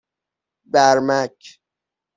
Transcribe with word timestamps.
بَرمک 0.71 1.39